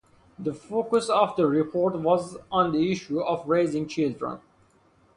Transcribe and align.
The 0.39 0.55
focus 0.55 1.09
of 1.09 1.35
the 1.35 1.45
report 1.45 1.93
was 1.99 2.35
on 2.51 2.71
the 2.71 2.91
issue 2.91 3.19
of 3.21 3.47
raising 3.47 3.87
children. 3.87 4.39